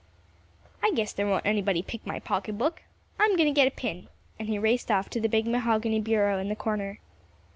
"I 0.81 0.91
guess 0.95 1.13
there 1.13 1.27
won't 1.27 1.45
anybody 1.45 1.83
pick 1.83 2.07
my 2.07 2.19
pocket 2.19 2.57
book. 2.57 2.81
I'm 3.19 3.35
going 3.37 3.45
to 3.45 3.53
get 3.53 3.67
a 3.67 3.69
pin," 3.69 4.07
and 4.39 4.47
he 4.47 4.57
raced 4.57 4.89
off 4.89 5.11
to 5.11 5.21
the 5.21 5.29
big 5.29 5.45
mahogany 5.45 6.01
bureau 6.01 6.39
in 6.39 6.49
the 6.49 6.55
corner. 6.55 6.97